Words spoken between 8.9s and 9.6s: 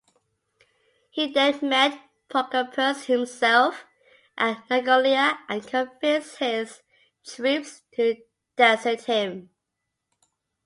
him.